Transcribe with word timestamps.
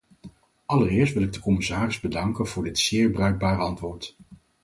Allereerst 0.65 1.13
wil 1.13 1.23
ik 1.23 1.33
de 1.33 1.39
commissaris 1.39 1.99
bedanken 1.99 2.47
voor 2.47 2.63
dit 2.63 2.79
zeer 2.79 3.09
bruikbare 3.09 3.61
antwoord. 3.61 4.15